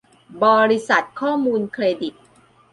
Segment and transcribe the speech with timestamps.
[0.43, 2.13] บริษัทข้อมูลเครดิต